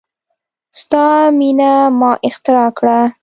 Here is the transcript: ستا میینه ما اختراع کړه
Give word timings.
ستا 0.79 1.05
میینه 1.37 1.71
ما 1.99 2.11
اختراع 2.27 2.69
کړه 2.77 2.97